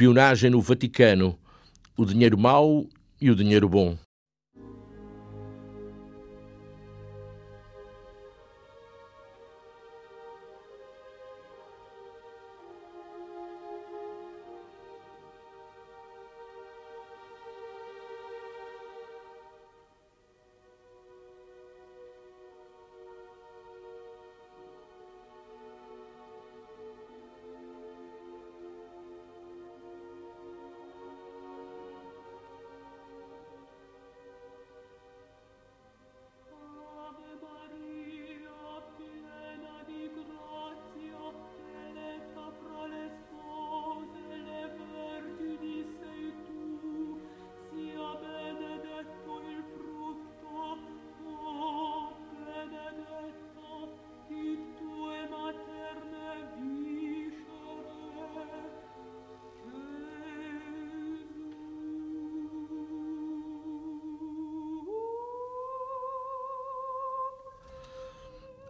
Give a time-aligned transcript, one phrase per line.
[0.00, 1.38] Espionagem no Vaticano,
[1.94, 2.88] o dinheiro mau
[3.20, 3.98] e o dinheiro bom.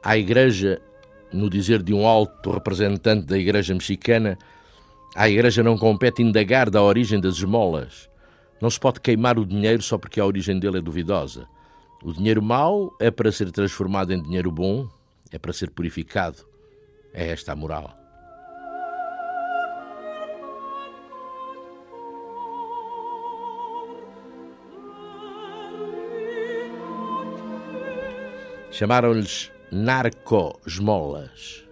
[0.03, 0.81] À Igreja,
[1.31, 4.39] no dizer de um alto representante da Igreja mexicana,
[5.15, 8.09] à Igreja não compete indagar da origem das esmolas.
[8.63, 11.47] Não se pode queimar o dinheiro só porque a origem dele é duvidosa.
[12.03, 14.89] O dinheiro mau é para ser transformado em dinheiro bom,
[15.31, 16.47] é para ser purificado.
[17.13, 17.95] É esta a moral.
[28.71, 31.65] Chamaram-lhes narco-esmolas.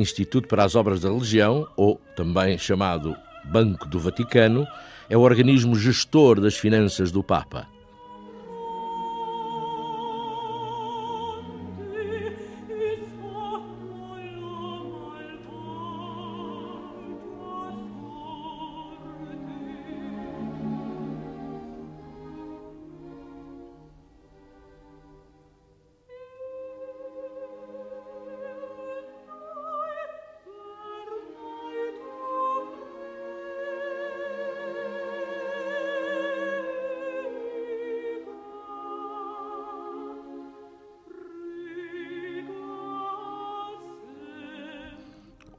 [0.00, 4.66] Instituto para as Obras da Religião, ou também chamado Banco do Vaticano,
[5.08, 7.66] é o organismo gestor das finanças do Papa.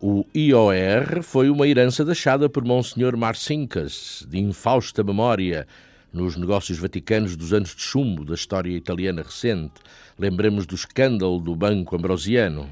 [0.04, 5.68] O IOR foi uma herança deixada por Monsenhor Marcinkas, de infausta memória,
[6.12, 9.76] nos negócios vaticanos dos anos de chumbo da história italiana recente.
[10.18, 12.68] Lembremos do escândalo do Banco Ambrosiano.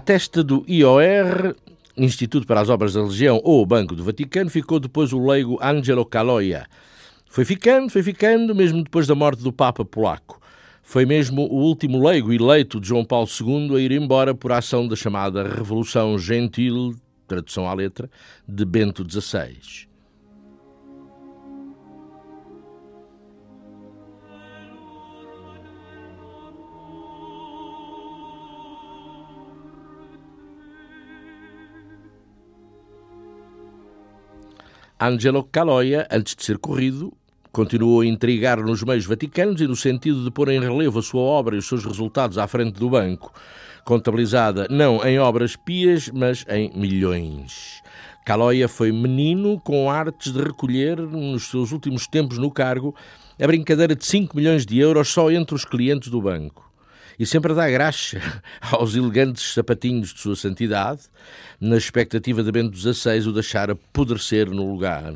[0.00, 1.54] À testa do IOR,
[1.94, 6.06] Instituto para as Obras da Religião ou Banco do Vaticano, ficou depois o leigo Angelo
[6.06, 6.66] Caloia.
[7.28, 10.40] Foi ficando, foi ficando, mesmo depois da morte do Papa polaco.
[10.82, 14.88] Foi mesmo o último leigo eleito de João Paulo II a ir embora por ação
[14.88, 16.96] da chamada Revolução Gentil,
[17.28, 18.08] tradução à letra,
[18.48, 19.89] de Bento XVI.
[35.02, 37.10] Angelo Caloia, antes de ser corrido,
[37.50, 41.22] continuou a intrigar nos meios vaticanos e no sentido de pôr em relevo a sua
[41.22, 43.32] obra e os seus resultados à frente do banco,
[43.82, 47.82] contabilizada não em obras pias, mas em milhões.
[48.26, 52.94] Caloia foi menino com artes de recolher, nos seus últimos tempos no cargo,
[53.42, 56.69] a brincadeira de 5 milhões de euros só entre os clientes do banco.
[57.20, 58.18] E sempre a dar graxa
[58.72, 61.02] aos elegantes sapatinhos de sua santidade,
[61.60, 65.12] na expectativa de Bento XVI o deixar apodrecer no lugar.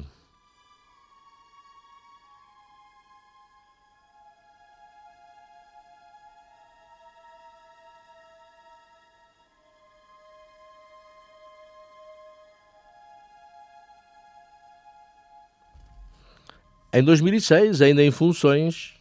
[16.93, 18.94] Em 2006, ainda em funções,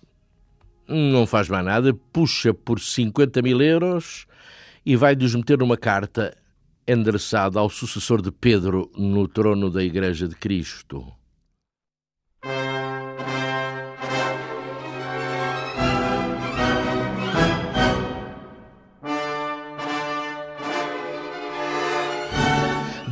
[0.88, 4.26] não faz mais nada, puxa por 50 mil euros
[4.86, 6.36] e vai-nos meter numa carta
[6.88, 11.06] endereçada ao sucessor de Pedro no trono da Igreja de Cristo.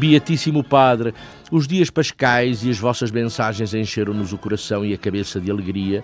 [0.02, 1.14] Beatíssimo Padre,
[1.52, 6.04] os dias pascais e as vossas mensagens encheram-nos o coração e a cabeça de alegria.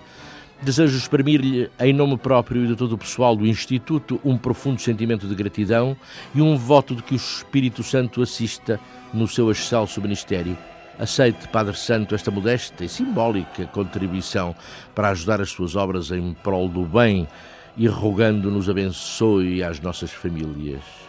[0.60, 5.28] Desejo exprimir-lhe, em nome próprio e de todo o pessoal do Instituto, um profundo sentimento
[5.28, 5.96] de gratidão
[6.34, 8.80] e um voto de que o Espírito Santo assista
[9.14, 10.58] no seu excelso ministério.
[10.98, 14.52] Aceite, Padre Santo, esta modesta e simbólica contribuição
[14.96, 17.28] para ajudar as suas obras em prol do bem
[17.76, 21.07] e rogando-nos abençoe as nossas famílias.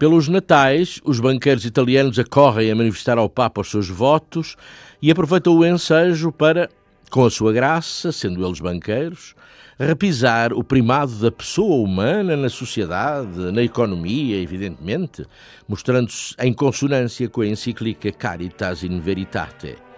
[0.00, 4.56] Pelos natais, os banqueiros italianos acorrem a manifestar ao Papa os seus votos
[5.02, 6.70] e aproveitam o ensejo para,
[7.10, 9.34] com a sua graça, sendo eles banqueiros,
[9.78, 15.26] repisar o primado da pessoa humana na sociedade, na economia, evidentemente,
[15.68, 19.89] mostrando-se em consonância com a encíclica Caritas in Veritate.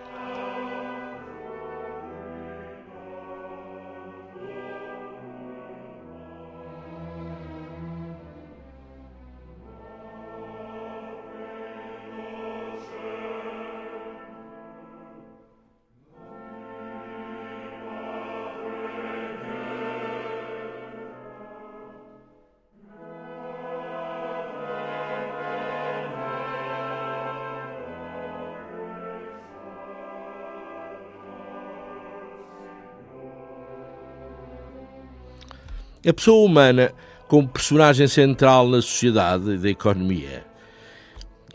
[36.05, 36.93] A pessoa humana
[37.29, 40.45] como personagem central na sociedade e da economia.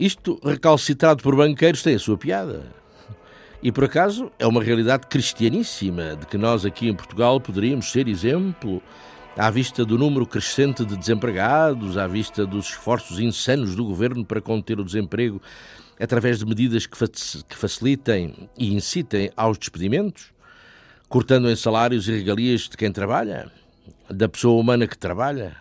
[0.00, 2.72] Isto, recalcitrado por banqueiros, tem a sua piada.
[3.62, 8.08] E por acaso é uma realidade cristianíssima de que nós aqui em Portugal poderíamos ser
[8.08, 8.82] exemplo
[9.36, 14.40] à vista do número crescente de desempregados, à vista dos esforços insanos do governo para
[14.40, 15.42] conter o desemprego
[16.00, 20.32] através de medidas que facilitem e incitem aos despedimentos,
[21.06, 23.52] cortando em salários e regalias de quem trabalha
[24.10, 25.56] da pessoa humana que trabalha?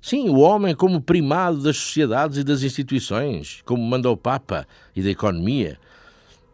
[0.00, 5.02] Sim, o homem como primado das sociedades e das instituições, como manda o Papa e
[5.02, 5.78] da economia.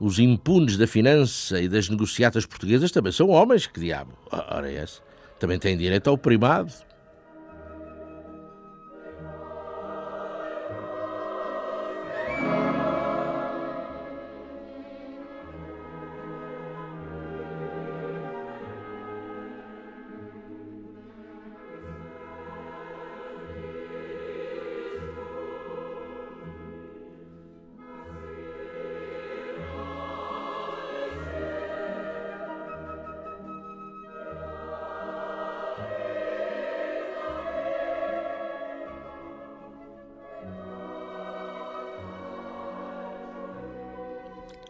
[0.00, 4.12] Os impunes da finança e das negociatas portuguesas também são homens, que diabo.
[4.30, 5.00] Ora, é esse.
[5.38, 6.72] Também têm direito ao primado.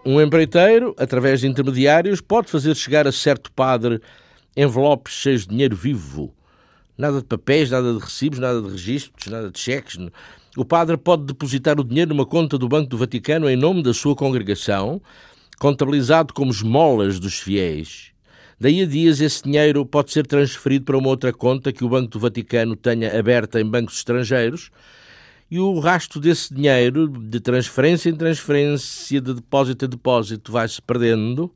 [0.07, 4.03] Um empreiteiro, através de intermediários, pode fazer chegar a certo padre
[4.55, 6.35] envelopes cheios de dinheiro vivo.
[6.97, 9.97] Nada de papéis, nada de recibos, nada de registros, nada de cheques.
[10.59, 13.95] O padre pode depositar o dinheiro numa conta do Banco do Vaticano em nome da
[13.95, 15.01] sua congregação,
[15.59, 18.13] contabilizado como esmolas dos fiéis.
[18.61, 22.09] Daí a dias esse dinheiro pode ser transferido para uma outra conta que o Banco
[22.09, 24.71] do Vaticano tenha aberta em bancos estrangeiros
[25.51, 31.53] e o rasto desse dinheiro, de transferência em transferência, de depósito em depósito, vai-se perdendo.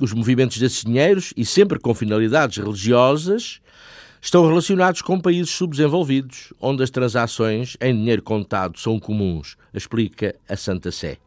[0.00, 3.60] Os movimentos desses dinheiros, e sempre com finalidades religiosas,
[4.20, 10.56] estão relacionados com países subdesenvolvidos, onde as transações em dinheiro contado são comuns, explica a
[10.56, 11.18] Santa Sé.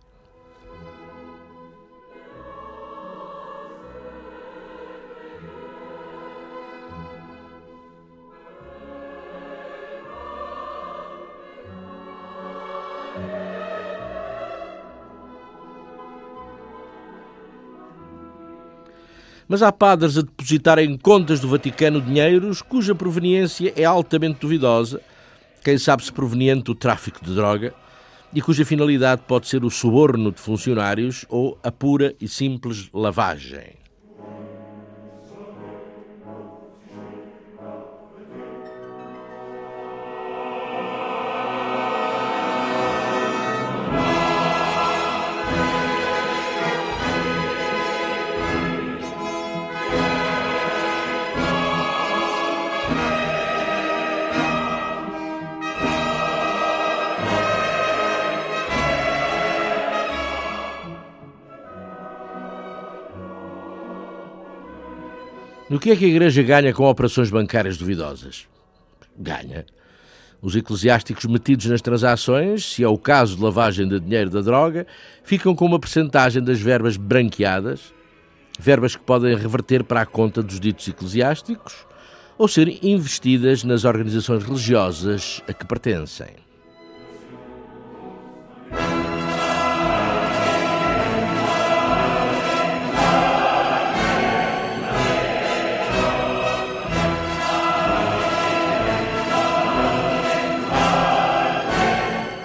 [19.54, 25.00] Mas há padres a depositar em contas do Vaticano dinheiros cuja proveniência é altamente duvidosa,
[25.64, 27.72] quem sabe se proveniente do tráfico de droga,
[28.34, 33.83] e cuja finalidade pode ser o suborno de funcionários ou a pura e simples lavagem.
[65.74, 68.48] No que é que a Igreja ganha com operações bancárias duvidosas?
[69.18, 69.66] Ganha.
[70.40, 74.86] Os eclesiásticos metidos nas transações, se é o caso de lavagem de dinheiro da droga,
[75.24, 77.92] ficam com uma percentagem das verbas branqueadas,
[78.60, 81.88] verbas que podem reverter para a conta dos ditos eclesiásticos
[82.38, 86.43] ou ser investidas nas organizações religiosas a que pertencem.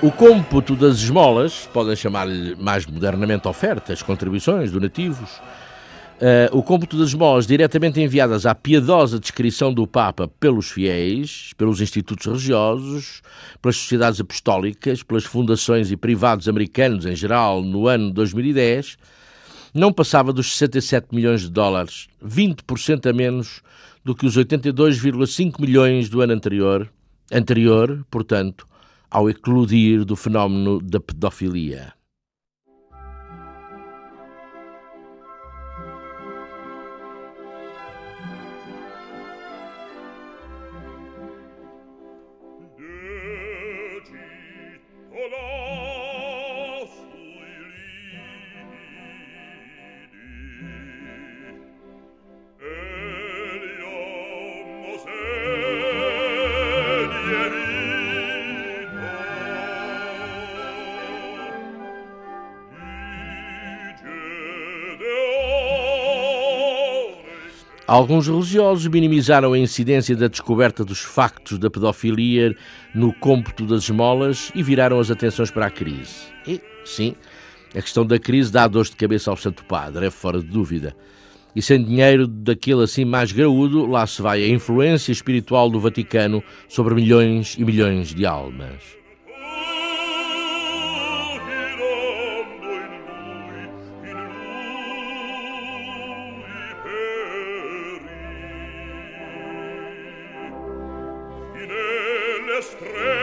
[0.01, 7.09] O cômputo das esmolas, podem chamar-lhe mais modernamente ofertas, contribuições, donativos, uh, o cômputo das
[7.09, 13.23] esmolas diretamente enviadas à piedosa descrição do Papa pelos fiéis, pelos institutos religiosos,
[13.61, 18.97] pelas sociedades apostólicas, pelas fundações e privados americanos em geral no ano 2010,
[19.75, 23.63] não passava dos 67 milhões de dólares, 20% a menos
[24.05, 26.89] do que os 82,5 milhões do ano anterior,
[27.33, 28.69] anterior, portanto,
[29.11, 31.98] ao eclodir do fenómeno da pedofilia.
[67.89, 72.55] Alguns religiosos minimizaram a incidência da descoberta dos factos da pedofilia
[72.95, 76.27] no cômputo das esmolas e viraram as atenções para a crise.
[76.47, 77.15] E, sim,
[77.75, 80.95] a questão da crise dá dores de cabeça ao Santo Padre, é fora de dúvida.
[81.57, 86.45] E sem dinheiro daquele assim mais graúdo, lá se vai a influência espiritual do Vaticano
[86.69, 88.98] sobre milhões e milhões de almas.
[102.61, 103.18] stelle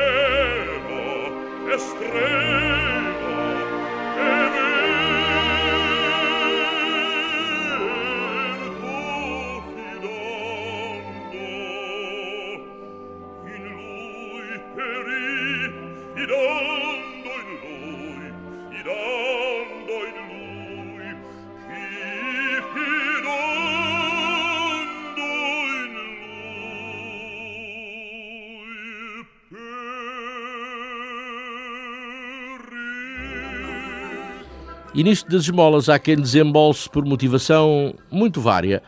[34.96, 38.82] E nisto das esmolas há quem desembolse por motivação muito vária,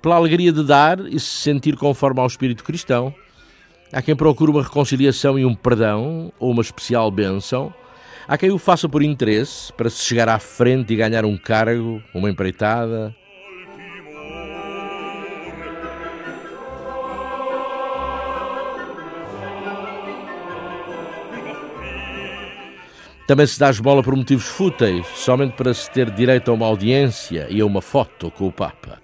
[0.00, 3.12] pela alegria de dar e se sentir conforme ao espírito cristão.
[3.92, 7.74] Há quem procure uma reconciliação e um perdão, ou uma especial bênção.
[8.28, 12.00] Há quem o faça por interesse, para se chegar à frente e ganhar um cargo,
[12.14, 13.12] uma empreitada,
[23.28, 27.46] Também se dá esmola por motivos fúteis, somente para se ter direito a uma audiência
[27.50, 29.02] e a uma foto com o Papa.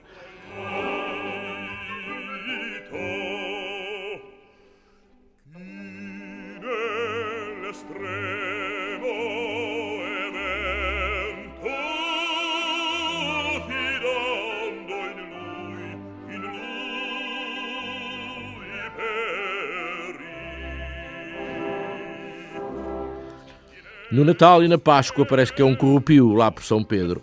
[24.15, 27.21] No Natal e na Páscoa parece que é um corrupio lá por São Pedro.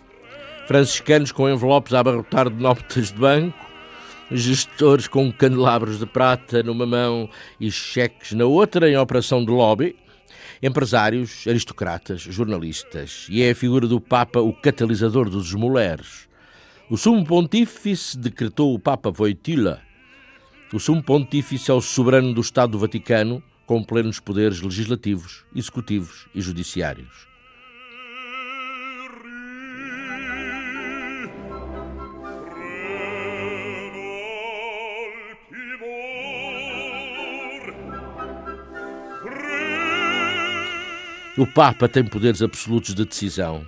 [0.66, 3.66] Franciscanos com envelopes a abarrotar de notas de banco,
[4.30, 9.96] gestores com candelabros de prata numa mão e cheques na outra em operação de lobby,
[10.62, 16.28] empresários, aristocratas, jornalistas, e é a figura do Papa o catalisador dos esmoleres.
[16.90, 19.80] O sumo pontífice decretou o Papa Voitila.
[20.70, 26.26] O sumo pontífice é o soberano do Estado do Vaticano, com plenos poderes legislativos, executivos
[26.34, 27.26] e judiciários.
[41.38, 43.66] O Papa tem poderes absolutos de decisão.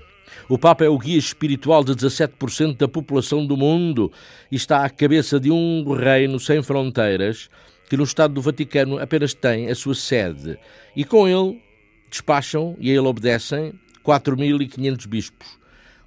[0.51, 4.13] O Papa é o guia espiritual de 17% da população do mundo
[4.53, 7.49] e está à cabeça de um reino sem fronteiras
[7.89, 10.59] que no Estado do Vaticano apenas tem a sua sede.
[10.95, 11.63] E com ele
[12.11, 13.73] despacham e a ele obedecem
[14.05, 15.59] 4.500 bispos,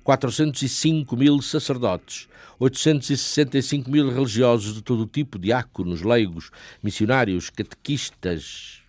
[0.03, 2.27] 405 mil sacerdotes,
[2.59, 8.81] 865 mil religiosos de todo o tipo, diáconos, leigos, missionários, catequistas,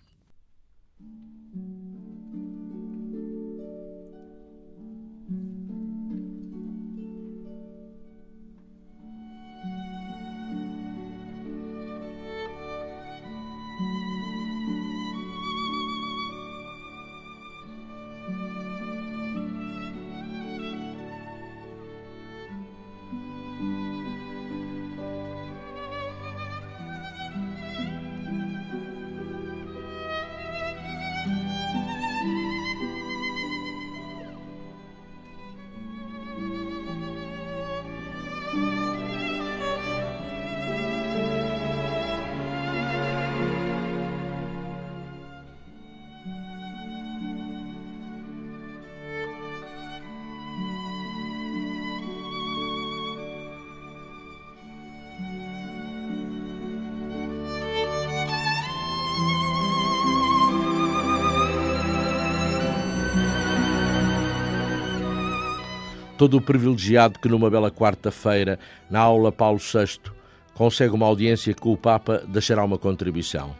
[66.19, 70.11] todo o privilegiado que numa bela quarta-feira, na aula Paulo VI,
[70.53, 73.55] consegue uma audiência com o Papa, deixará uma contribuição,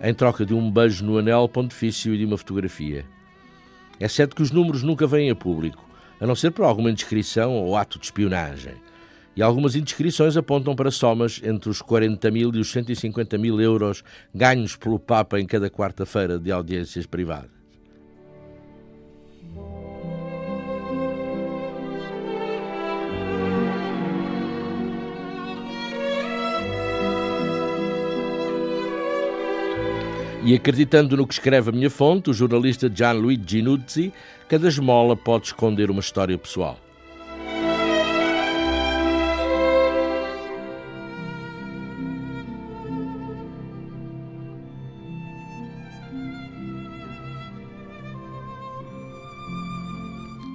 [0.00, 3.04] em troca de um beijo no anel pontifício e de uma fotografia.
[3.98, 5.84] É certo que os números nunca vêm a público,
[6.20, 8.76] a não ser por alguma indiscrição ou ato de espionagem.
[9.34, 14.04] E algumas indiscrições apontam para somas entre os 40 mil e os 150 mil euros
[14.32, 17.57] ganhos pelo Papa em cada quarta-feira de audiências privadas.
[30.44, 34.12] E acreditando no que escreve a minha fonte, o jornalista Gianluigi Nuzzi,
[34.48, 36.78] cada esmola pode esconder uma história pessoal.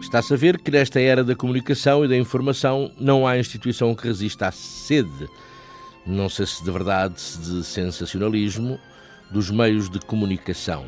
[0.02, 4.08] Está-se a ver que nesta era da comunicação e da informação não há instituição que
[4.08, 5.28] resista à sede,
[6.06, 8.80] não sei se de verdade, se de sensacionalismo,
[9.34, 10.86] dos meios de comunicação.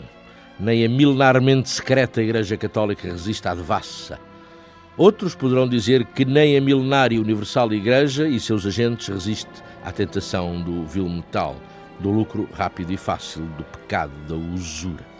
[0.59, 4.19] Nem a milenarmente secreta Igreja Católica resiste à devassa.
[4.95, 9.49] Outros poderão dizer que nem a milenária Universal Igreja e seus agentes resiste
[9.83, 11.57] à tentação do vil metal,
[11.99, 15.14] do lucro rápido e fácil, do pecado, da usura.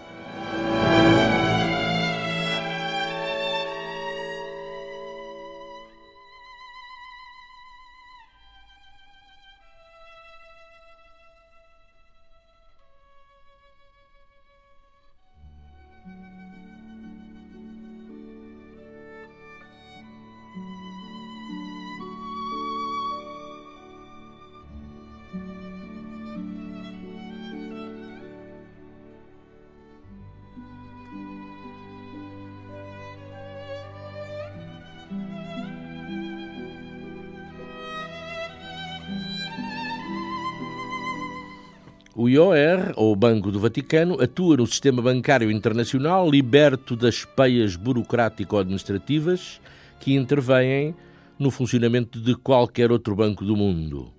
[43.15, 49.62] Ou Banco do Vaticano, atua no sistema bancário internacional liberto das peias burocrático-administrativas
[50.01, 50.93] que intervêm
[51.39, 54.12] no funcionamento de qualquer outro banco do mundo.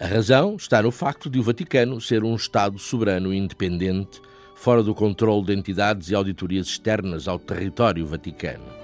[0.00, 4.20] A razão está no facto de o Vaticano ser um Estado soberano e independente,
[4.56, 8.77] fora do controle de entidades e auditorias externas ao território vaticano.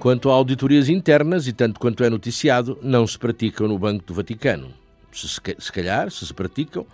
[0.00, 4.14] Quanto a auditorias internas, e tanto quanto é noticiado, não se praticam no Banco do
[4.14, 4.72] Vaticano.
[5.12, 6.86] Se, se calhar, se se praticam,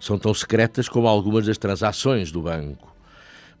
[0.00, 2.96] são tão secretas como algumas das transações do banco.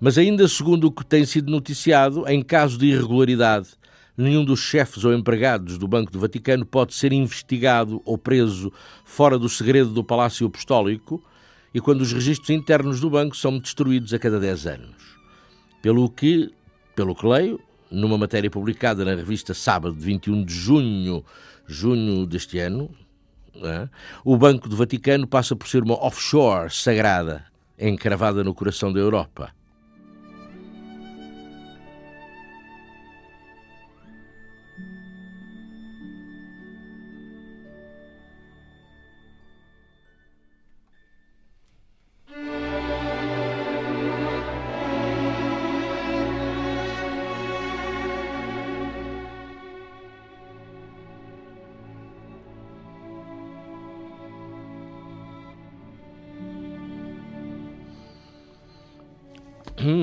[0.00, 3.68] Mas ainda segundo o que tem sido noticiado, em caso de irregularidade,
[4.16, 8.72] nenhum dos chefes ou empregados do Banco do Vaticano pode ser investigado ou preso
[9.04, 11.22] fora do segredo do Palácio Apostólico
[11.74, 15.18] e quando os registros internos do banco são destruídos a cada 10 anos.
[15.82, 16.50] Pelo que,
[16.96, 17.60] pelo que leio,
[17.94, 21.24] numa matéria publicada na revista Sábado, de 21 de junho,
[21.66, 22.90] junho deste ano,
[23.62, 23.88] é?
[24.24, 27.44] o Banco do Vaticano passa por ser uma offshore sagrada,
[27.78, 29.52] encravada no coração da Europa.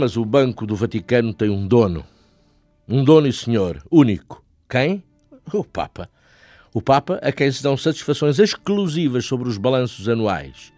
[0.02, 2.04] Mas o Banco do Vaticano tem um dono.
[2.90, 4.44] Um dono e senhor, único.
[4.68, 5.04] Quem?
[5.54, 6.10] O Papa.
[6.74, 10.74] O Papa a quem se dão satisfações exclusivas sobre os balanços anuais.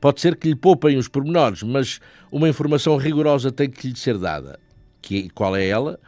[0.00, 2.00] Pode ser que lhe poupem os pormenores, mas
[2.32, 4.58] uma informação rigorosa tem que lhe ser dada.
[5.02, 6.00] Que, qual é ela?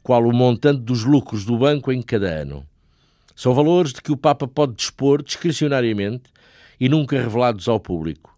[0.00, 2.64] Qual o montante dos lucros do banco em cada ano?
[3.34, 6.30] São valores de que o Papa pode dispor discricionariamente
[6.78, 8.33] e nunca revelados ao público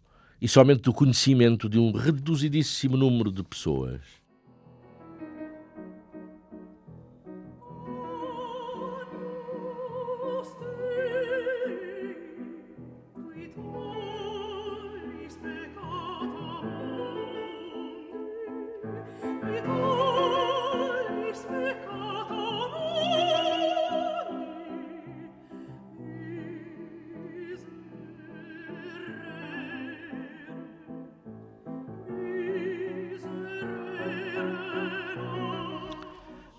[0.47, 4.01] e somente do conhecimento de um reduzidíssimo número de pessoas.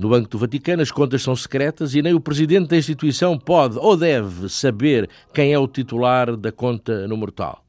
[0.02, 3.78] No Banco do Vaticano, as contas são secretas e nem o presidente da instituição pode
[3.78, 7.61] ou deve saber quem é o titular da conta no mortal.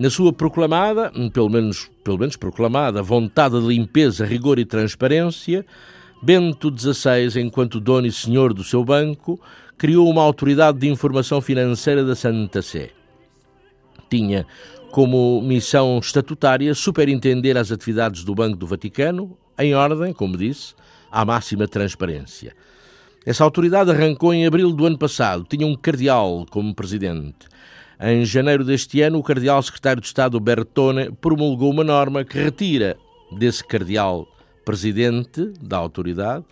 [0.00, 5.62] Na sua proclamada, pelo menos, pelo menos proclamada, vontade de limpeza, rigor e transparência,
[6.22, 9.38] Bento XVI, enquanto dono e senhor do seu banco,
[9.76, 12.92] criou uma autoridade de informação financeira da Santa Sé.
[14.08, 14.46] Tinha
[14.90, 20.72] como missão estatutária superintender as atividades do Banco do Vaticano, em ordem, como disse,
[21.12, 22.56] à máxima transparência.
[23.26, 27.50] Essa autoridade arrancou em abril do ano passado, tinha um cardeal como presidente.
[28.02, 32.96] Em janeiro deste ano, o cardeal secretário de Estado Bertone promulgou uma norma que retira
[33.30, 34.26] desse cardeal
[34.64, 36.46] presidente da autoridade,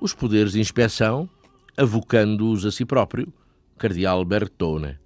[0.00, 1.28] os poderes de inspeção,
[1.76, 3.30] avocando-os a si próprio,
[3.76, 4.96] Cardeal Bertone.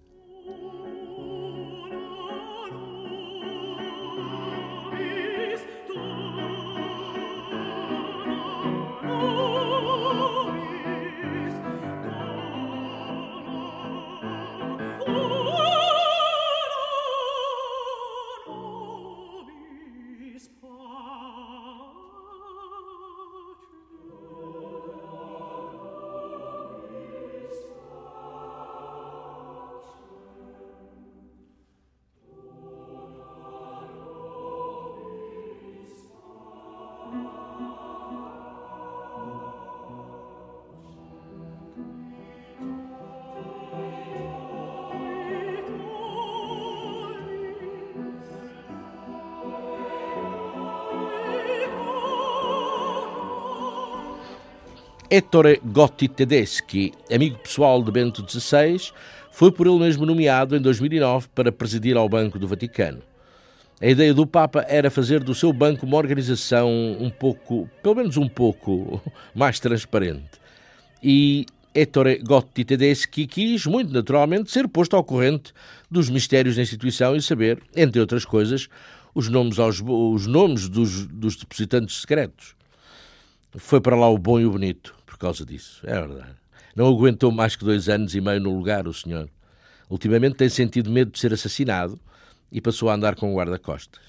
[55.12, 58.92] Ettore Gotti Tedeschi, amigo pessoal de Bento XVI,
[59.32, 63.02] foi por ele mesmo nomeado em 2009 para presidir ao Banco do Vaticano.
[63.80, 66.70] A ideia do Papa era fazer do seu banco uma organização
[67.00, 69.02] um pouco, pelo menos um pouco,
[69.34, 70.30] mais transparente.
[71.02, 71.44] E
[71.74, 75.52] Ettore Gotti Tedeschi quis, muito naturalmente, ser posto ao corrente
[75.90, 78.68] dos mistérios da instituição e saber, entre outras coisas,
[79.12, 82.54] os nomes, aos, os nomes dos, dos depositantes secretos.
[83.56, 86.36] Foi para lá o bom e o bonito causa disso, é verdade.
[86.74, 89.28] Não aguentou mais que dois anos e meio no lugar, o senhor.
[89.88, 92.00] Ultimamente tem sentido medo de ser assassinado
[92.50, 94.00] e passou a andar com o guarda-costas.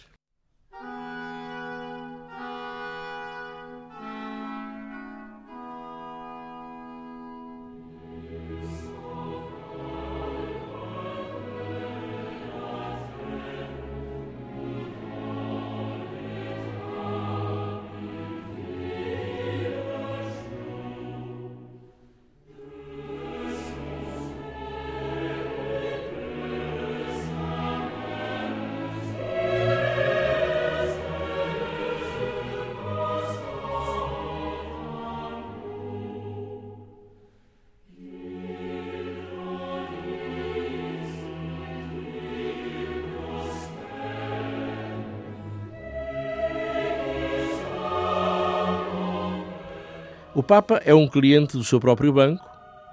[50.42, 52.44] O Papa é um cliente do seu próprio banco,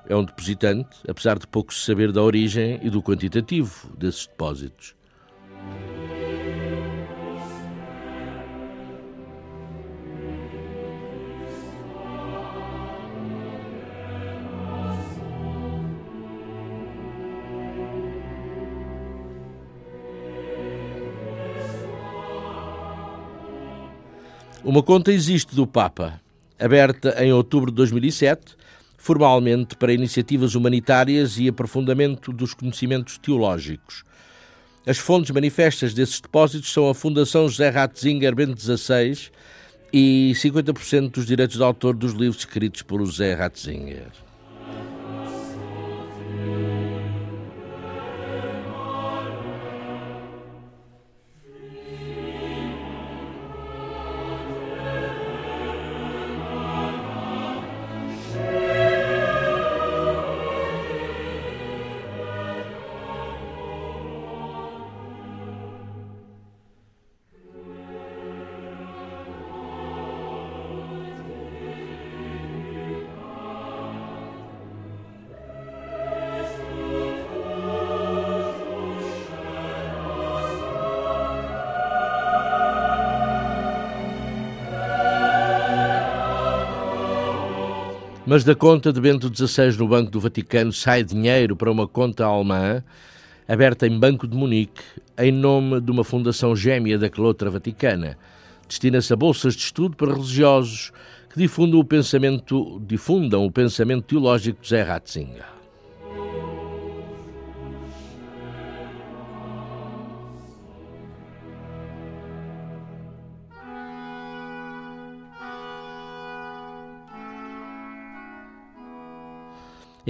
[0.06, 4.94] é um depositante, apesar de pouco se saber da origem e do quantitativo desses depósitos.
[24.62, 26.20] Uma conta existe do Papa,
[26.58, 28.56] aberta em outubro de 2007,
[28.96, 34.04] formalmente para iniciativas humanitárias e aprofundamento dos conhecimentos teológicos.
[34.86, 39.30] As fontes manifestas desses depósitos são a Fundação José Ratzinger Bento XVI
[39.92, 44.27] e 50% dos direitos de autor dos livros escritos por José Ratzinger.
[88.30, 92.26] Mas da conta de Bento XVI no Banco do Vaticano sai dinheiro para uma conta
[92.26, 92.84] alemã
[93.48, 94.82] aberta em Banco de Munique,
[95.16, 98.18] em nome de uma fundação gêmea daquela outra vaticana.
[98.68, 100.92] Destina-se a bolsas de estudo para religiosos
[101.32, 105.57] que difundam o pensamento, difundam o pensamento teológico de Zé Ratzinger.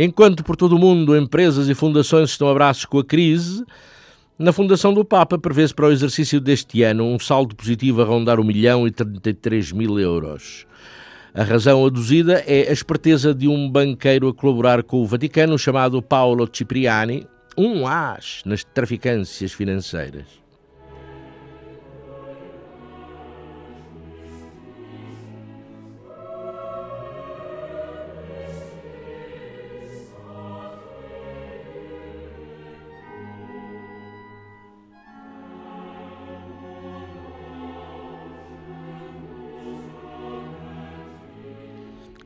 [0.00, 3.64] Enquanto por todo o mundo empresas e fundações estão a braços com a crise,
[4.38, 8.38] na Fundação do Papa prevê-se para o exercício deste ano um saldo positivo a rondar
[8.38, 10.68] 1 milhão e 33 mil euros.
[11.34, 16.00] A razão aduzida é a esperteza de um banqueiro a colaborar com o Vaticano chamado
[16.00, 20.37] Paolo Cipriani, um as nas traficâncias financeiras.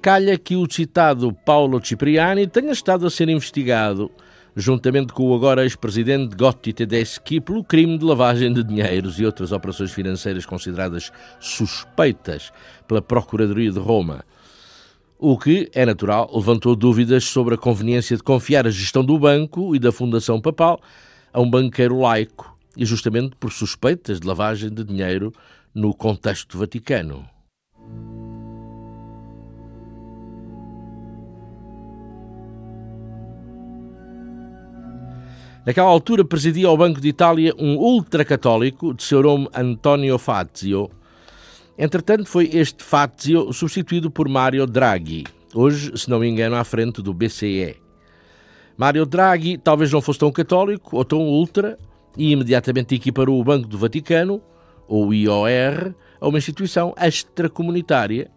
[0.02, 4.10] Calha que o citado Paulo Cipriani tenha estado a ser investigado,
[4.56, 9.52] juntamente com o agora ex-presidente Gotti Tedeschi, pelo crime de lavagem de dinheiros e outras
[9.52, 12.52] operações financeiras consideradas suspeitas
[12.88, 14.24] pela Procuradoria de Roma.
[15.16, 19.72] O que, é natural, levantou dúvidas sobre a conveniência de confiar a gestão do banco
[19.72, 20.80] e da Fundação Papal
[21.32, 25.32] a um banqueiro laico, e justamente por suspeitas de lavagem de dinheiro
[25.72, 27.24] no contexto vaticano.
[35.64, 40.90] Naquela altura presidia ao Banco de Itália um ultracatólico de seu nome Antonio Fazio.
[41.78, 47.00] Entretanto, foi este Fazio substituído por Mario Draghi, hoje, se não me engano, à frente
[47.00, 47.76] do BCE.
[48.76, 51.78] Mario Draghi talvez não fosse tão católico ou tão ultra
[52.16, 54.42] e imediatamente equiparou o Banco do Vaticano,
[54.88, 58.30] ou IOR, a uma instituição extracomunitária,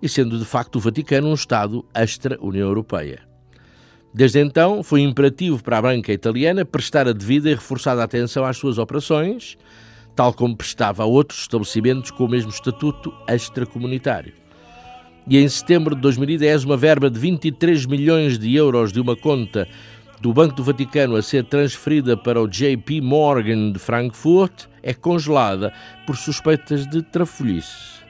[0.00, 3.31] e sendo de facto o Vaticano um Estado extra-União Europeia.
[4.14, 8.58] Desde então, foi imperativo para a banca italiana prestar a devida e reforçada atenção às
[8.58, 9.56] suas operações,
[10.14, 14.34] tal como prestava a outros estabelecimentos com o mesmo estatuto extracomunitário.
[15.26, 19.66] E em setembro de 2010, uma verba de 23 milhões de euros de uma conta
[20.20, 25.72] do Banco do Vaticano a ser transferida para o JP Morgan de Frankfurt é congelada
[26.06, 28.01] por suspeitas de trafolhice.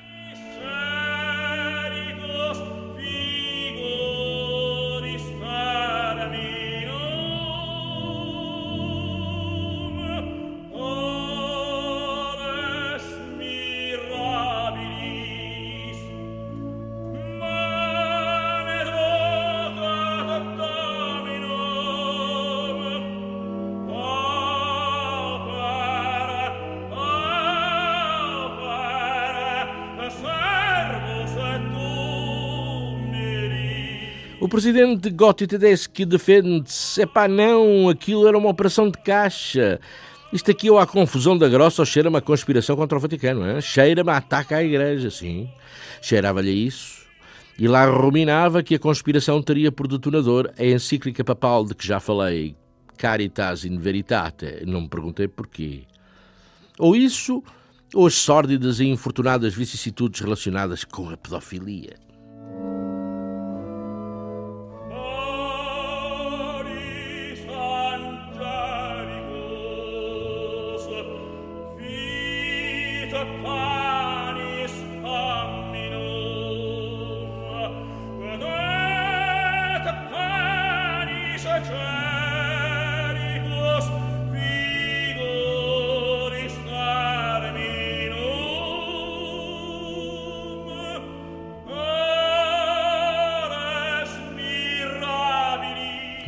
[34.53, 39.81] Presidente Gotti Tedeschi defende-se: epá, não, aquilo era uma operação de caixa.
[40.31, 43.63] Isto aqui ou há confusão da grossa ou cheira-me a conspiração contra o Vaticano.
[43.63, 45.49] Cheira-me a ataque à Igreja, sim.
[46.03, 47.01] Cheirava-lhe isso.
[47.59, 51.99] E lá ruminava que a conspiração teria por detonador a encíclica papal de que já
[51.99, 52.55] falei,
[52.99, 54.67] Caritas in Veritate.
[54.67, 55.85] Não me perguntei porquê.
[56.79, 57.43] Ou isso,
[57.95, 62.12] ou as sórdidas e infortunadas vicissitudes relacionadas com a pedofilia.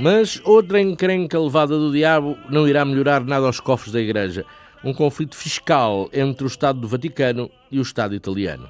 [0.04, 4.44] Mas outra encrenca levada do diabo não irá melhorar nada aos cofres da Igreja.
[4.84, 8.68] Um conflito fiscal entre o Estado do Vaticano e o Estado italiano.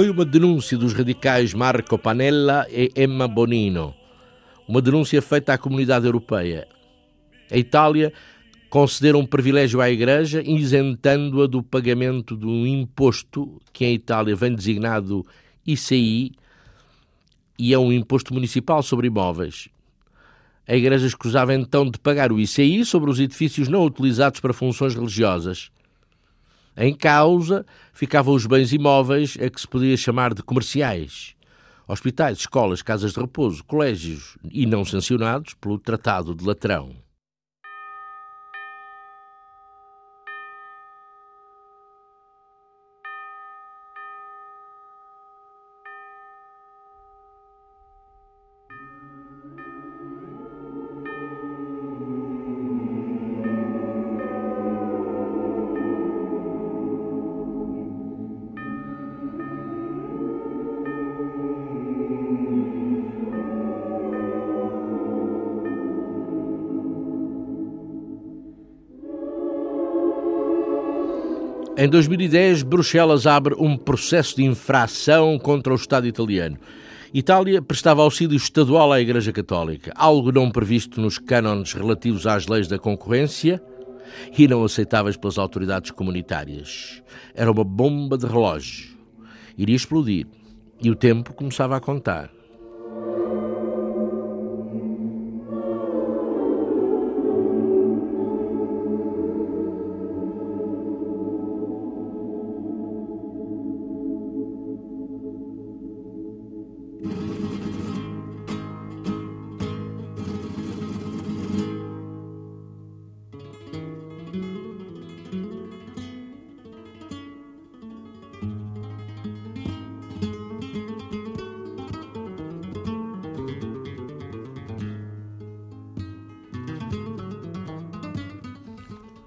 [0.00, 3.94] Foi uma denúncia dos radicais Marco Panella e Emma Bonino.
[4.66, 6.66] Uma denúncia feita à comunidade europeia.
[7.50, 8.10] A Itália
[8.70, 14.54] concedeu um privilégio à Igreja, isentando-a do pagamento de um imposto que em Itália vem
[14.54, 15.26] designado
[15.66, 16.32] ICI
[17.58, 19.68] e é um imposto municipal sobre imóveis.
[20.66, 24.94] A Igreja escusava então de pagar o ICI sobre os edifícios não utilizados para funções
[24.94, 25.70] religiosas.
[26.76, 31.34] Em causa ficavam os bens imóveis a que se podia chamar de comerciais.
[31.86, 36.94] Hospitais, escolas, casas de repouso, colégios e não sancionados pelo Tratado de Latrão.
[71.82, 76.58] Em 2010, Bruxelas abre um processo de infração contra o Estado italiano.
[77.14, 82.68] Itália prestava auxílio estadual à Igreja Católica, algo não previsto nos cânones relativos às leis
[82.68, 83.62] da concorrência,
[84.36, 87.02] e não aceitáveis pelas autoridades comunitárias.
[87.34, 88.94] Era uma bomba de relógio.
[89.56, 90.26] Iria explodir
[90.82, 92.30] e o tempo começava a contar.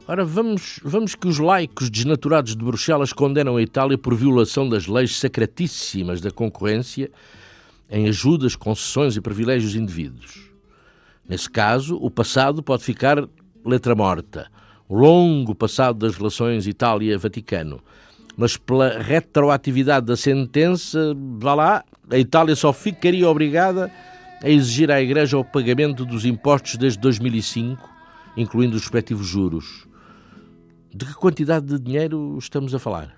[0.05, 4.85] Ora, vamos, vamos que os laicos desnaturados de Bruxelas condenam a Itália por violação das
[4.85, 7.09] leis sacratíssimas da concorrência
[7.89, 10.51] em ajudas, concessões e privilégios indevidos.
[11.27, 13.25] Nesse caso, o passado pode ficar
[13.65, 14.51] letra morta,
[14.89, 17.79] o longo passado das relações Itália-Vaticano.
[18.35, 23.89] Mas pela retroatividade da sentença, vá lá, a Itália só ficaria obrigada
[24.43, 27.89] a exigir à Igreja o pagamento dos impostos desde 2005,
[28.35, 29.92] incluindo os respectivos juros.
[30.95, 33.17] De que quantidade de dinheiro estamos a falar?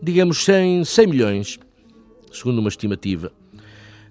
[0.00, 1.58] Digamos 100, 100 milhões,
[2.32, 3.30] segundo uma estimativa.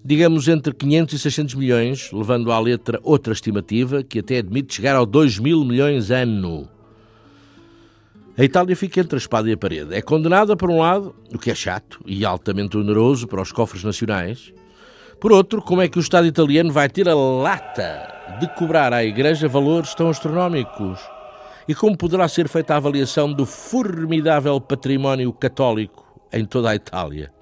[0.06, 4.96] Digamos entre 500 e 600 milhões, levando à letra outra estimativa que até admite chegar
[4.96, 6.77] ao 2 mil milhões ano.
[8.40, 9.96] A Itália fica entre a espada e a parede.
[9.96, 13.84] É condenada, por um lado, o que é chato e altamente oneroso para os cofres
[13.84, 14.54] nacionais.
[15.20, 19.04] Por outro, como é que o Estado italiano vai ter a lata de cobrar à
[19.04, 21.00] Igreja valores tão astronómicos?
[21.68, 27.37] E como poderá ser feita a avaliação do formidável património católico em toda a Itália?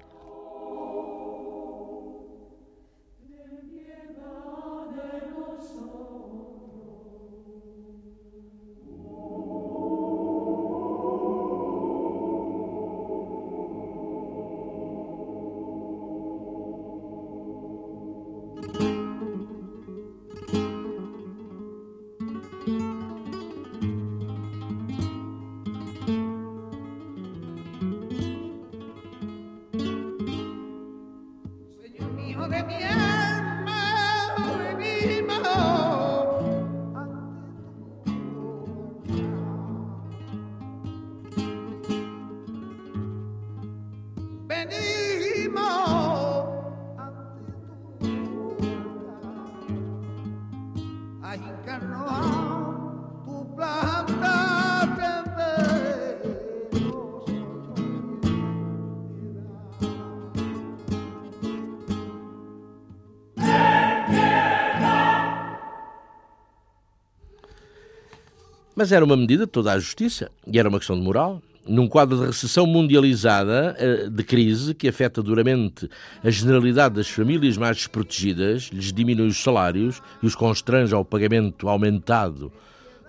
[68.76, 71.40] Mas era uma medida de toda a justiça e era uma questão de moral.
[71.66, 75.88] Num quadro de recessão mundializada, eh, de crise, que afeta duramente
[76.22, 81.70] a generalidade das famílias mais desprotegidas, lhes diminui os salários e os constrange ao pagamento
[81.70, 82.52] aumentado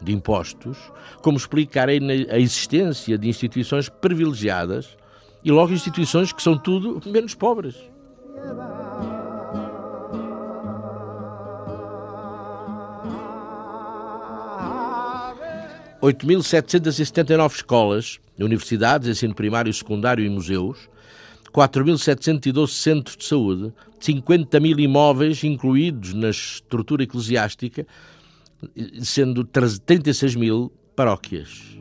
[0.02, 0.78] de impostos,
[1.22, 4.98] como explicar a existência de instituições privilegiadas
[5.44, 7.76] e logo instituições que são tudo menos pobres.
[16.02, 20.90] 8.779 escolas, universidades, ensino primário secundário e museus,
[21.52, 27.88] 4.712 centros de saúde, 50 mil imóveis incluídos na estrutura eclesiástica,
[29.02, 31.78] sendo 36 mil paróquias.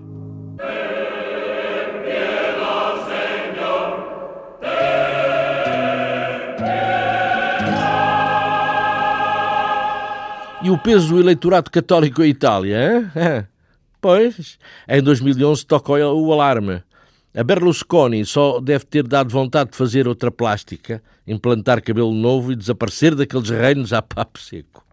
[10.62, 13.10] E o peso do eleitorado católico em Itália?
[13.14, 13.46] hein?
[14.06, 14.56] Pois,
[14.88, 16.80] em 2011 toca o alarme.
[17.34, 22.54] A Berlusconi só deve ter dado vontade de fazer outra plástica, implantar cabelo novo e
[22.54, 24.85] desaparecer daqueles reinos a papo seco.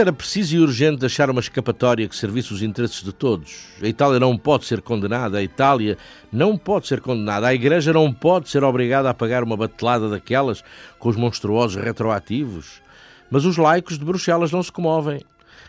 [0.00, 3.66] Era preciso e urgente achar uma escapatória que servisse os interesses de todos.
[3.82, 5.98] A Itália não pode ser condenada, a Itália
[6.30, 10.62] não pode ser condenada, a Igreja não pode ser obrigada a pagar uma batelada daquelas
[11.00, 12.80] com os monstruosos retroativos.
[13.28, 15.20] Mas os laicos de Bruxelas não se comovem.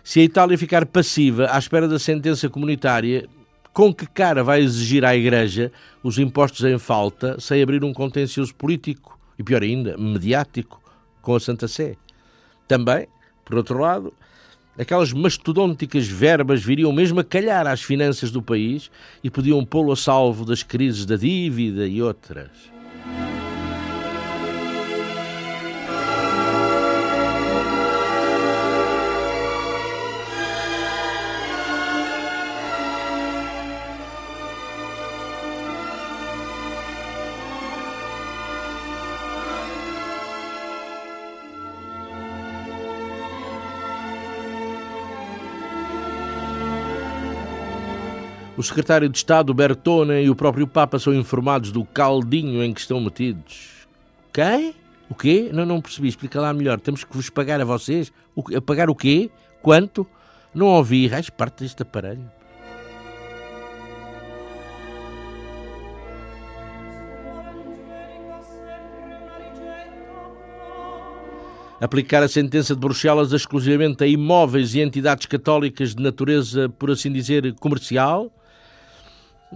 [0.04, 3.28] Se a Itália ficar passiva à espera da sentença comunitária,
[3.74, 5.72] com que cara vai exigir à Igreja
[6.04, 10.80] os impostos em falta sem abrir um contencioso político e, pior ainda, mediático
[11.20, 11.96] com a Santa Sé?
[12.68, 13.08] Também,
[13.44, 14.14] por outro lado,
[14.80, 18.90] aquelas mastodônticas verbas viriam mesmo a calhar às finanças do país
[19.22, 22.79] e podiam pô-lo a salvo das crises da dívida e outras.
[48.60, 52.82] O secretário de Estado Bertone e o próprio Papa são informados do caldinho em que
[52.82, 53.88] estão metidos.
[54.34, 54.76] Quem?
[55.10, 55.49] O quê?
[55.53, 56.10] Não, não percebi.
[56.10, 56.78] Explica lá melhor.
[56.78, 58.12] Temos que vos pagar a vocês?
[58.36, 59.32] O, a pagar o quê?
[59.62, 60.05] Quanto?
[60.53, 61.07] Não ouvi.
[61.07, 62.30] Raiz parte deste aparelho.
[71.80, 77.10] aplicar a sentença de Bruxelas exclusivamente a imóveis e entidades católicas de natureza, por assim
[77.10, 78.30] dizer, comercial.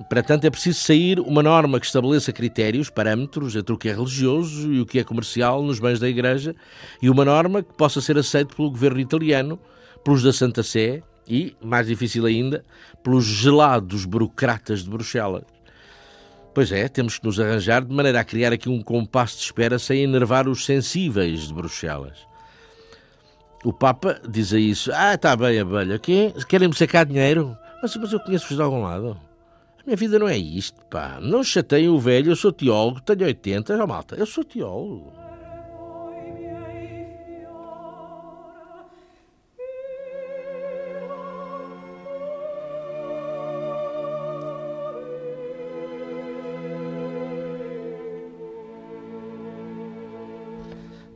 [0.09, 3.93] Para tanto, é preciso sair uma norma que estabeleça critérios, parâmetros entre o que é
[3.93, 6.55] religioso e o que é comercial nos bens da Igreja
[6.99, 9.59] e uma norma que possa ser aceita pelo governo italiano,
[10.03, 12.65] pelos da Santa Sé e, mais difícil ainda,
[13.03, 15.43] pelos gelados burocratas de Bruxelas.
[16.55, 19.77] Pois é, temos que nos arranjar de maneira a criar aqui um compasso de espera
[19.77, 22.17] sem enervar os sensíveis de Bruxelas.
[23.63, 25.99] O Papa diz a isso: Ah, está bem, abelha?
[25.99, 27.55] Querem-me sacar dinheiro?
[27.81, 29.17] Mas, mas eu conheço-vos de algum lado.
[29.85, 31.19] Minha vida não é isto, pá.
[31.21, 33.75] Não chateiem o velho, eu sou teólogo, tenho 80.
[33.75, 35.11] Já, malta, eu sou teólogo.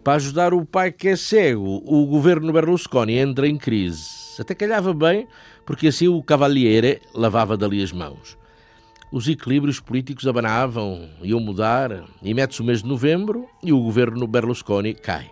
[0.04, 4.42] Para ajudar o pai que é cego, o governo Berlusconi entra em crise.
[4.42, 5.28] Até calhava bem,
[5.66, 8.38] porque assim o Cavaliere lavava dali as mãos.
[9.10, 14.28] Os equilíbrios políticos abanavam, iam mudar, e mete-se o mês de novembro e o governo
[14.28, 15.32] Berlusconi cai.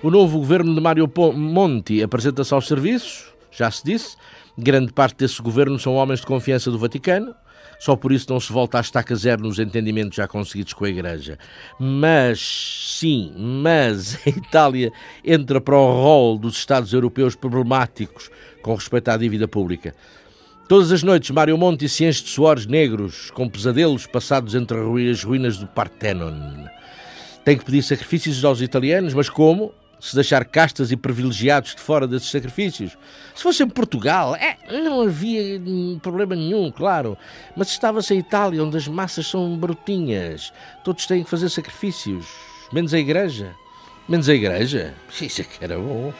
[0.00, 4.16] O novo governo de Mário Monti apresenta-se aos serviços, já se disse.
[4.58, 7.34] Grande parte desse governo são homens de confiança do Vaticano.
[7.78, 10.88] Só por isso não se volta à estaca zero nos entendimentos já conseguidos com a
[10.88, 11.38] Igreja.
[11.78, 12.40] Mas,
[12.98, 14.90] sim, mas a Itália
[15.24, 18.30] entra para o rol dos Estados europeus problemáticos
[18.62, 19.94] com respeito à dívida pública.
[20.68, 24.76] Todas as noites, Mário Monti se enche de suores negros, com pesadelos passados entre
[25.10, 26.66] as ruínas do Parthenon.
[27.44, 29.72] Tem que pedir sacrifícios aos italianos, mas como?
[30.00, 32.96] Se deixar castas e privilegiados de fora desses sacrifícios.
[33.34, 35.60] Se fosse em Portugal, é, não havia
[36.02, 37.16] problema nenhum, claro.
[37.56, 40.52] Mas estava-se a Itália, onde as massas são brutinhas.
[40.84, 42.26] Todos têm que fazer sacrifícios.
[42.72, 43.54] Menos a igreja.
[44.08, 44.94] Menos a igreja.
[45.20, 46.12] Isso é que era bom.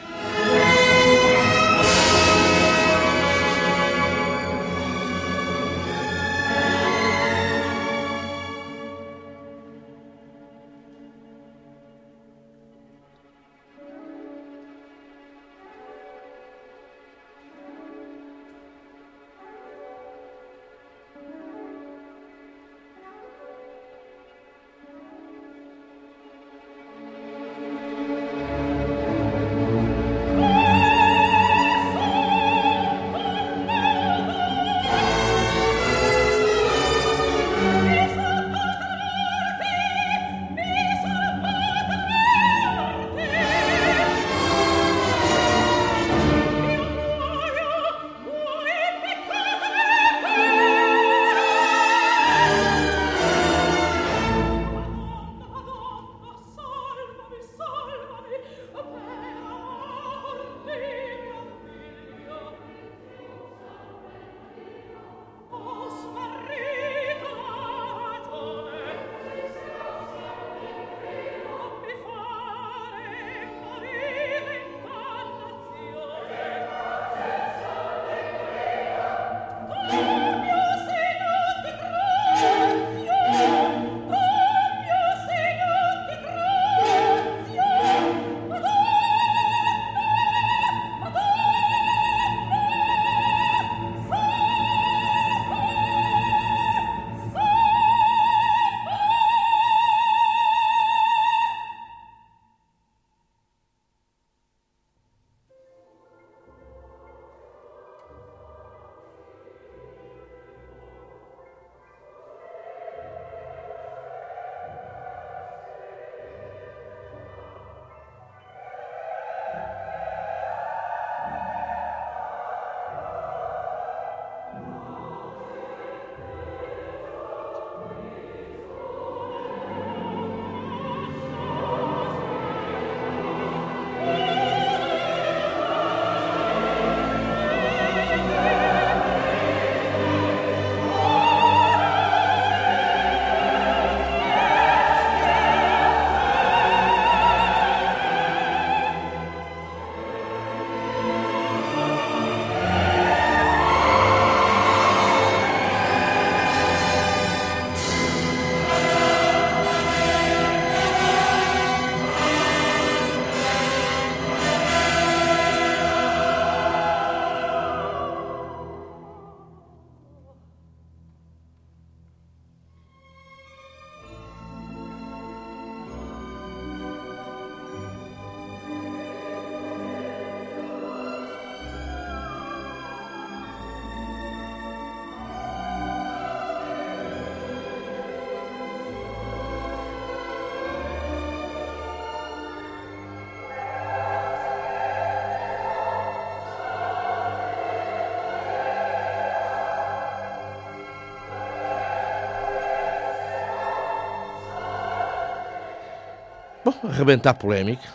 [206.67, 207.87] Bom, arrebentar polémica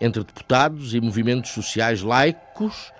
[0.00, 2.92] entre deputados e movimentos sociais laicos,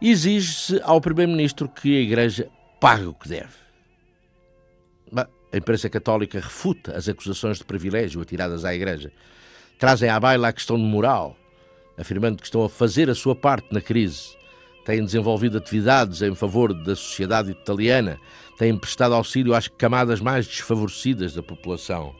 [0.00, 2.48] exige-se ao Primeiro-Ministro que a Igreja
[2.80, 3.50] pague o que deve.
[5.12, 9.10] A imprensa católica refuta as acusações de privilégio atiradas à Igreja.
[9.76, 11.36] Trazem à baila a questão de moral,
[11.98, 14.36] afirmando que estão a fazer a sua parte na crise.
[14.84, 18.20] Têm desenvolvido atividades em favor da sociedade italiana,
[18.56, 22.14] têm prestado auxílio às camadas mais desfavorecidas da população.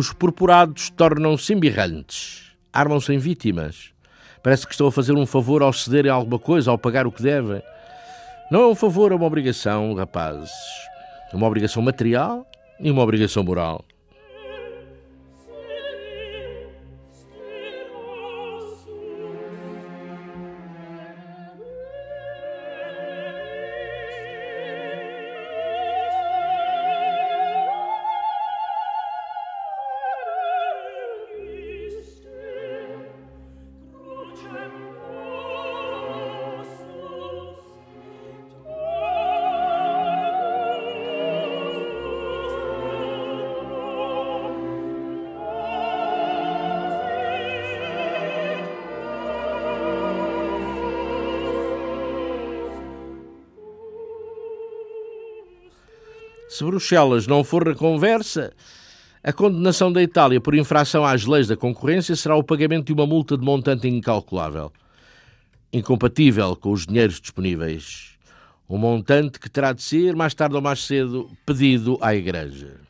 [0.00, 3.92] Os purpurados tornam-se embirrantes, armam-se em vítimas.
[4.42, 7.22] Parece que estão a fazer um favor ao cederem alguma coisa, ao pagar o que
[7.22, 7.62] devem.
[8.50, 10.50] Não é um favor, é uma obrigação, rapazes.
[11.34, 12.46] Uma obrigação material
[12.80, 13.84] e uma obrigação moral.
[56.60, 58.52] Se Bruxelas não for na conversa,
[59.24, 63.06] a condenação da Itália por infração às leis da concorrência será o pagamento de uma
[63.06, 64.70] multa de montante incalculável,
[65.72, 68.18] incompatível com os dinheiros disponíveis.
[68.68, 72.89] Um montante que terá de ser, mais tarde ou mais cedo, pedido à Igreja.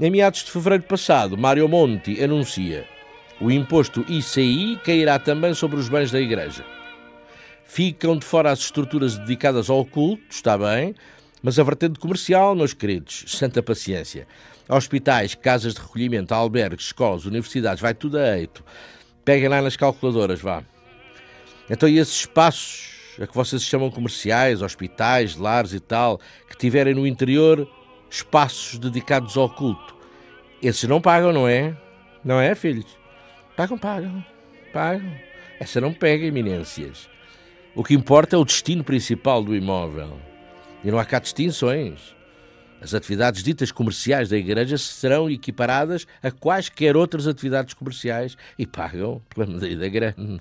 [0.00, 2.86] Em meados de fevereiro passado, Mário Monti anuncia
[3.40, 6.64] o imposto ICI cairá também sobre os bens da Igreja.
[7.64, 10.94] Ficam de fora as estruturas dedicadas ao culto, está bem,
[11.42, 14.26] mas a vertente comercial, meus queridos, santa paciência.
[14.68, 18.64] Hospitais, casas de recolhimento, albergues, escolas, universidades, vai tudo a eito.
[19.24, 20.64] Peguem lá nas calculadoras, vá.
[21.70, 26.94] Então, e esses espaços a que vocês chamam comerciais, hospitais, lares e tal, que tiverem
[26.94, 27.68] no interior
[28.10, 29.96] espaços dedicados ao culto.
[30.62, 31.76] Esses não pagam, não é?
[32.24, 32.98] Não é, filhos?
[33.56, 34.24] Pagam, pagam,
[34.72, 35.12] pagam.
[35.60, 37.08] Essa não pega eminências.
[37.74, 40.18] O que importa é o destino principal do imóvel.
[40.82, 42.14] E não há cá distinções.
[42.80, 49.20] As atividades ditas comerciais da igreja serão equiparadas a quaisquer outras atividades comerciais e pagam
[49.28, 50.40] pela medida grande.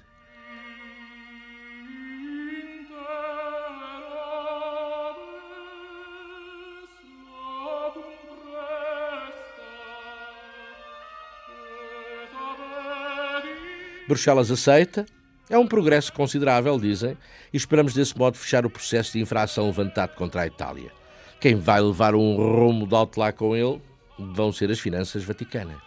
[14.07, 15.05] Bruxelas aceita.
[15.49, 17.17] É um progresso considerável, dizem,
[17.53, 20.91] e esperamos desse modo fechar o processo de infração levantado contra a Itália.
[21.39, 23.81] Quem vai levar um rumo de alto lá com ele
[24.19, 25.86] vão ser as finanças vaticanas.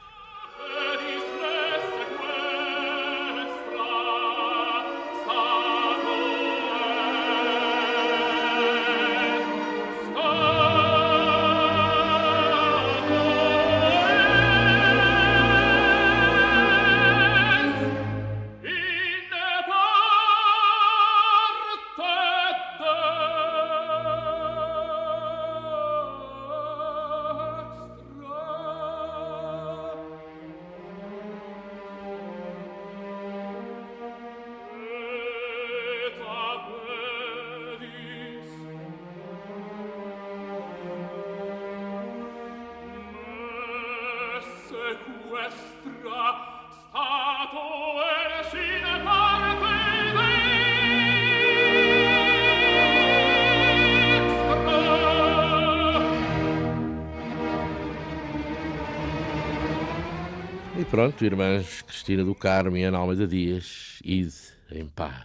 [61.00, 64.34] Pronto, irmãs Cristina do Carmo e Ana Almeida Dias, ide
[64.70, 65.24] em paz.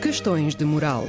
[0.00, 1.08] Questões de moral.